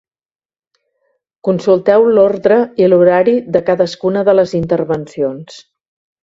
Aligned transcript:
Consulteu 1.47 2.05
l'ordre 2.15 2.57
i 2.83 2.87
l'horari 2.89 3.37
de 3.57 3.61
cadascuna 3.69 4.25
de 4.31 4.37
les 4.41 4.55
intervencions. 4.63 5.63